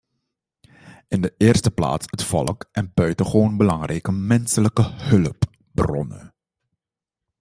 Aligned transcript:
In 1.07 1.21
de 1.21 1.33
eerste 1.37 1.71
plaats 1.71 2.05
het 2.09 2.23
volk 2.23 2.69
en 2.71 2.91
buitengewoon 2.93 3.57
belangrijke 3.57 4.11
menselijke 4.11 4.83
hulpbronnen. 4.83 6.33